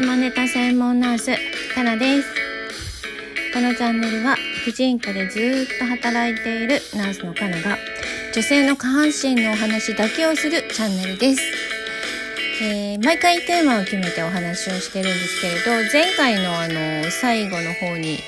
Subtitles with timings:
[0.00, 1.32] 下ネタ専門ナース
[1.74, 2.28] かなです。
[3.52, 7.76] このチャンネルは婦人科でずっと働いているナースのかなが
[8.32, 11.42] 女性の下半身のお話だけをするチャンネルです、
[12.62, 18.18] えー毎回テーマを決めてお話をしてるんですけれど前回のあの最後の方に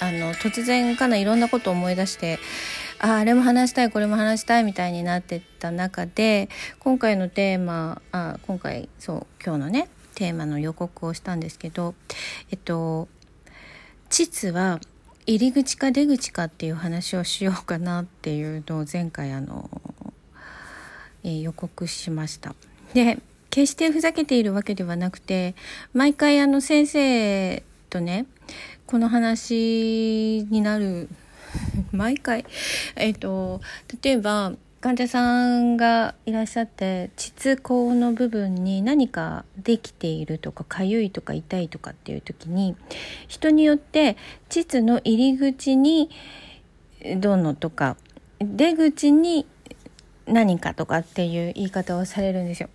[0.00, 2.38] あの突然かないろんなことを思い出して
[3.00, 6.48] ああれも話したいこれも話したいみたいになってた中で
[6.78, 11.94] 今回のテーマあ今回そう今日のねテーマの予告をしたんですけど
[12.50, 13.06] えっと
[14.10, 14.80] 膣は
[15.26, 19.70] 入り口か出口かっていう話をしようかなっていうのを前回あの、
[21.22, 22.56] えー予告しました。
[22.94, 23.18] で
[23.50, 25.54] 決してふざけているわけではなくて
[25.92, 28.26] 毎回あの先生とね
[28.86, 31.08] この話になる
[31.92, 32.44] 毎回
[32.96, 33.60] えっ、と
[34.02, 42.76] 例えば患者さんがいらっしゃって膣口の部分に何かできているとか痒いとか痛いとかっていう時に
[43.26, 44.16] 人によって
[44.48, 46.10] 膣の入り口に
[47.16, 47.96] どのとか
[48.38, 49.46] 出口に
[50.26, 52.68] 何かとかっていう言い方をされるんですよ。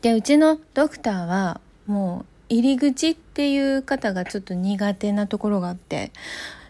[0.00, 6.12] でうちのドクターはもう入り口っていう方がちょっと苦手なところがあって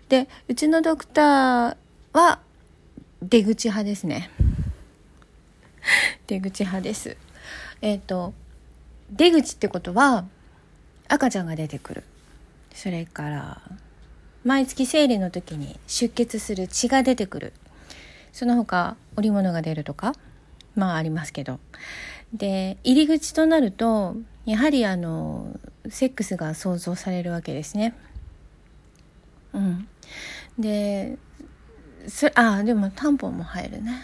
[0.09, 1.77] でうちのドクター
[2.13, 2.41] は
[3.23, 4.31] 出口派ですね。
[6.27, 7.17] 出口派です。
[7.81, 8.35] えっ、と
[9.11, 10.25] 出口ってことは
[11.09, 12.05] 赤ちゃんが出てくる。
[12.75, 13.63] それから
[14.45, 17.53] 毎月生理の時に出血する血が出てくる。
[18.33, 20.15] その他織物が出るとか
[20.77, 21.59] まあありますけど。
[22.33, 25.59] で入り口となるとやはりあの
[25.89, 27.95] セックスが想像されるわけですね。
[29.53, 29.89] うん、
[30.59, 31.19] で
[32.09, 34.03] そあでもタンポンも入るね。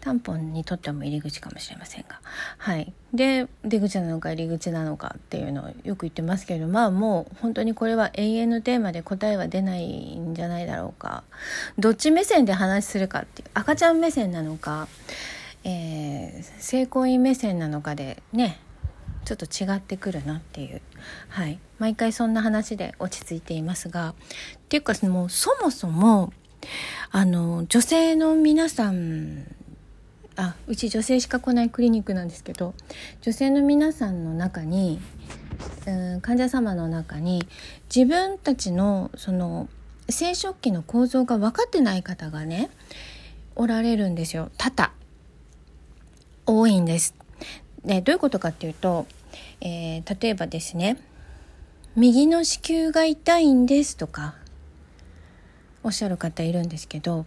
[0.00, 2.20] タンポンにとっても入り口かもしれませんが。
[2.58, 2.92] はい。
[3.12, 11.24] で出口なのか入り口なのかっていうのをよく言ってますけどまあもう本当にこれは永遠のテーマで答えは出ないんじゃないだろうか。
[11.78, 14.86] どっち目線で話するかっていう赤ちゃん目線なのか
[15.68, 18.60] えー、性行為目線なのかでね
[19.24, 20.80] ちょっと違ってくるなっていう、
[21.28, 24.10] はい、毎回そんな話で落ち着いていますが。
[24.10, 24.14] っ
[24.68, 26.32] ていうかもうそもそも
[27.10, 29.46] あの女性の皆さん
[30.36, 32.74] あうち女性しか来ないクリニックなんですけど
[33.22, 35.00] 女性の皆さんの中に
[35.86, 37.46] うん患者様の中に
[37.94, 39.68] 自分たちのその
[40.08, 42.70] 生殖器の構造が分かってない方がね
[43.54, 44.92] おられるんですよ多々。
[46.46, 47.14] 多いんです。
[47.84, 49.06] でどういうことかっていうと、
[49.60, 50.96] えー例えばですね
[51.96, 54.34] 「右の子宮が痛いんです」とか
[55.86, 57.24] おっしゃる方いるんですけど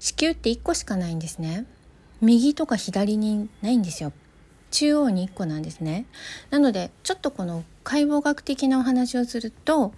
[0.00, 1.64] 子宮って1個しかないんですね。
[2.20, 4.12] 右とか左にないんですよ。
[4.70, 6.06] 中央に1個なんですね。
[6.50, 9.92] なのでちょっとこの解剖学的なお話をすると、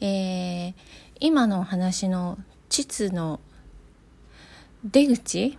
[0.00, 0.74] えー
[1.22, 2.38] 今のお話の
[2.70, 3.40] 膣の
[4.82, 5.58] 出口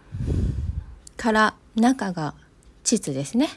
[1.16, 2.34] から中が
[2.84, 3.48] 膣ですね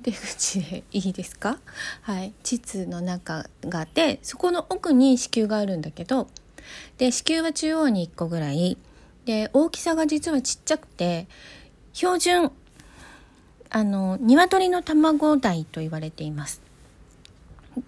[0.00, 1.58] 出口でいいですか？
[2.00, 6.28] はい膣の中があってそこの奥に子宮があるんだけど
[6.98, 8.76] で子宮は中央に1個ぐらい。
[9.24, 11.28] で大きさが実はちっちゃくて
[11.92, 12.50] 標準
[13.70, 16.60] あの鶏の卵大と言われています。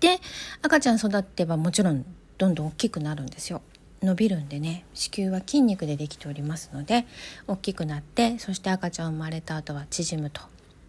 [0.00, 0.20] で
[0.62, 2.04] 赤ちゃん育ってばもちろん
[2.38, 3.62] どんどん大きくなるんですよ。
[4.02, 4.84] 伸びるんでね。
[4.94, 7.06] 子宮は筋肉でできておりますので
[7.46, 10.41] 大きくなってそして赤ちゃん生まれた後は縮むと。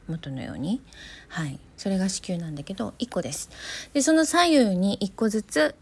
[0.08, 0.82] 元のように。
[1.30, 1.60] はい。
[1.78, 3.50] それが子宮なんだけど1個です。
[3.94, 5.76] でその左右に1個ずつ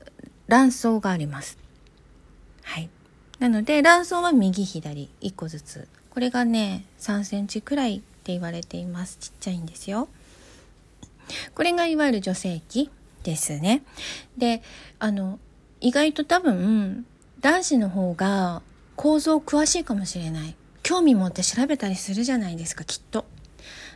[0.47, 1.62] 卵巣があります。
[2.63, 2.89] はい。
[3.39, 5.87] なので卵巣は右左1個ずつ。
[6.09, 9.17] これがね3センチくらいって言われています。
[9.19, 10.07] ちっちゃいんですよ。
[11.55, 12.89] これがいわゆる女性器
[13.23, 13.83] ですね。
[14.37, 14.61] で
[14.99, 15.39] あの
[15.81, 17.05] 意外と多分
[17.39, 18.61] 男子の方が
[18.95, 20.55] 構造詳しいかもしれない。
[20.83, 23.25] 興味持って調べたりするじゃないですかきっと。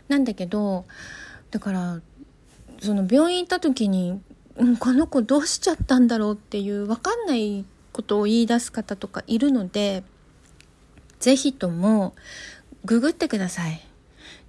[0.07, 0.85] なんだけど
[1.51, 2.01] だから
[2.81, 4.21] その病院行った時に、
[4.55, 7.65] うん、この子どうしちゃったんだろうっていう分かんない
[7.97, 10.03] ことを言い出す方とかいるので
[11.19, 12.13] 是非とも
[12.85, 13.81] ググってください。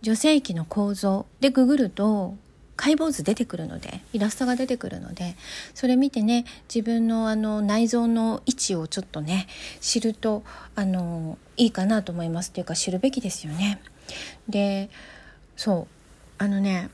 [0.03, 2.37] 女性器の構造でググると
[2.77, 5.35] 解剖図出てくるのでイラストが出てくるので
[5.75, 9.49] それ見てね自分のあの内臓の位置をちょっとね
[9.81, 10.45] 知ると
[10.77, 13.81] あのいいかなと思いますっていうか知るべきですよね。
[14.47, 14.91] で
[15.56, 16.91] そうあのね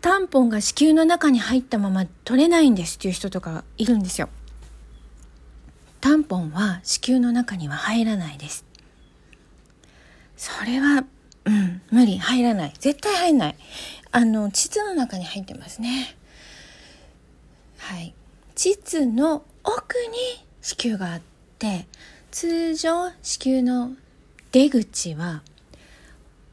[0.00, 4.28] タンポンが子宮の中に入ったまま取れないんですっていう人とかいるんですよ。
[6.04, 8.64] タンポンは子宮の中には入らないです。
[10.36, 11.04] それは
[11.46, 12.74] うん、無理、入らない。
[12.78, 13.56] 絶対入んない。
[14.14, 16.16] あの膣の中に入ってますね
[17.78, 18.14] はい
[18.54, 21.20] 膣の奥に子宮があっ
[21.58, 21.88] て
[22.30, 23.90] 通常子宮の
[24.52, 25.42] 出口は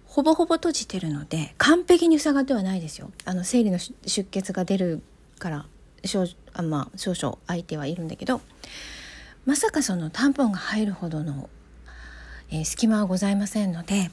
[0.08, 5.04] ほぼほぼ閉じてるので完璧に塞がってはないですよあの生理の出血が出る
[5.38, 5.66] から
[6.04, 8.42] 少あまあ少々相手はいるんだけど
[9.46, 11.50] まさかそのタンポンが入るほどの、
[12.50, 14.12] えー、隙間はございませんので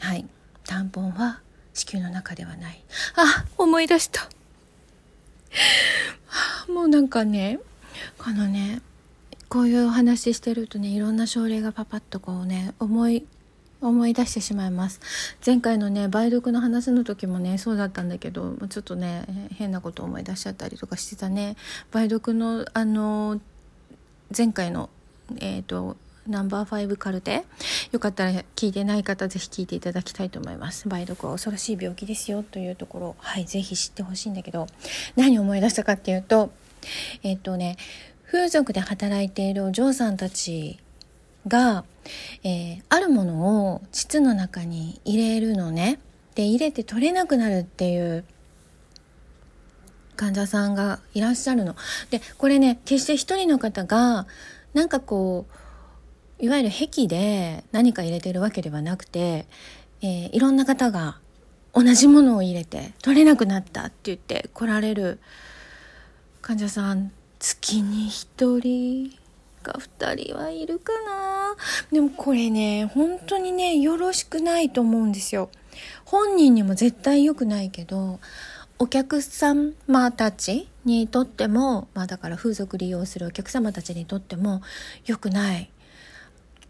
[0.00, 0.26] はい。
[0.64, 1.40] タンポンは
[1.74, 2.82] 子宮の中ではない。
[3.16, 4.28] あ思い出した。
[6.72, 7.58] もうなんかね
[8.18, 8.80] このね
[9.48, 13.26] こういうお話してるとねいろんな症例がパパッとこうね思い
[13.80, 15.00] 思い出してしまいます。
[15.44, 21.56] 前回のね梅毒の話の時もねそうだったんだけどちょっとね変なこと思い出しちゃったりとかしてたね。
[21.92, 23.40] 梅毒のあの
[24.36, 24.90] 前回の
[25.40, 25.96] えっ、ー、と
[26.26, 27.44] ナンバー5カルテ。
[27.92, 30.88] よかったら聞いてない方ぜひ聞いていただきたいと思います。
[30.88, 33.16] 梅毒は恐ろしい病気ですよというところ。
[33.18, 34.66] はいぜひ知ってほしいんだけど。
[35.16, 36.52] 何を思い出したかっていうと
[37.22, 37.76] えっ、ー、とね
[38.26, 40.78] 風俗で働いているお嬢さんたち
[41.48, 41.84] が、
[42.44, 45.98] えー、あるものを膣の中に入れるのね。
[46.36, 48.24] で入れて取れなくなるっていう
[50.20, 51.74] 患者さんがいらっしゃるの。
[52.10, 54.26] でこれね決して一人の方が
[54.74, 55.46] なんかこ
[56.38, 59.46] ういわゆる壁で何か入れてるわけではなくて、
[60.02, 61.18] えー、いろんな方が
[61.72, 65.20] 同じものを入れて取れなくなったって言って来られる
[66.42, 67.12] 患者さん。
[67.40, 69.18] 月に1人
[69.62, 71.56] か2人はいるかな。
[71.90, 75.48] でもこれね本当にねよろしくないと思うんですよ。
[76.04, 78.20] 本人にも絶対良くないけど
[78.82, 84.62] お客様たちにとってもまあだから風俗利用するお客様たちにとっても
[85.04, 85.70] 良くない。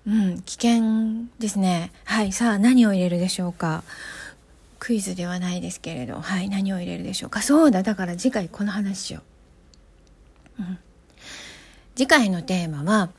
[0.09, 1.93] うん危険ですね。
[2.05, 3.85] はいさあ何を入れるでしょうか。
[4.81, 6.21] クイズではないですけれど。
[6.21, 7.43] はい何を入れるでしょうか。
[7.43, 9.23] そうだだから次回この話しよ
[10.59, 10.79] う、うん、
[11.95, 13.11] 次回のテーマは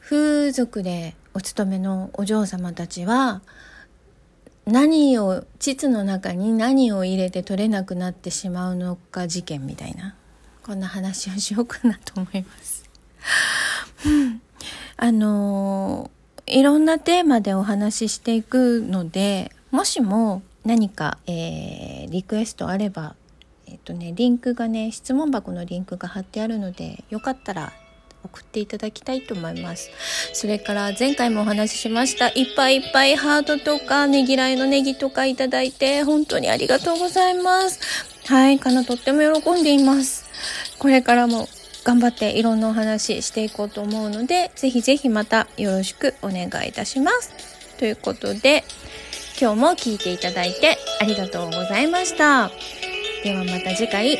[0.00, 3.40] 風俗でお勤めのお嬢様たちは
[4.66, 10.14] 何を膣の中に何を入れて取れなくなってしまうのか事件みたいな
[10.62, 12.88] こんな話をしようかなと思います。
[14.06, 14.40] うん
[14.96, 16.10] あの
[16.46, 23.16] いろんなテーマでお話ししていくのでもしも何か、えー、リクエストあれば
[23.66, 27.72] えっ、とねリンクがね質問箱のリンクが貼ってあるのでよかったら
[28.24, 29.90] 送っていただきたいと思います。
[30.32, 32.28] それから前回もお話ししました。
[32.28, 37.80] いっぱいいっぱいハートとかねぎらいのネギとかいただいて本当にありがとうございます。
[38.26, 40.24] はい、かなとっても喜んでいます。
[40.78, 41.48] これからも
[41.84, 47.32] 頑張っていろんなお話していこうと思うので、ぜひぜひまたよろしくお願いいたします。
[47.78, 48.64] ということで、
[49.40, 52.50] 今日も聞いていただいてありがとうございました。
[53.24, 54.18] ではまた次回、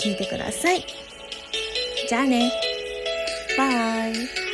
[0.00, 0.84] 聞いてください。
[2.08, 2.69] じゃあね。
[3.60, 4.49] Bye.